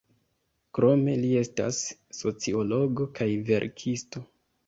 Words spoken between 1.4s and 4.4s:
estas sociologo kaj verkisto.